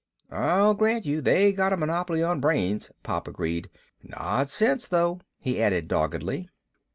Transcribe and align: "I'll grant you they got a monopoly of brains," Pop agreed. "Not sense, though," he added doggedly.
"I'll 0.31 0.73
grant 0.73 1.05
you 1.05 1.21
they 1.21 1.53
got 1.53 1.73
a 1.73 1.77
monopoly 1.77 2.23
of 2.23 2.41
brains," 2.41 2.91
Pop 3.03 3.27
agreed. 3.27 3.69
"Not 4.01 4.49
sense, 4.49 4.87
though," 4.87 5.21
he 5.37 5.61
added 5.61 5.87
doggedly. 5.87 6.49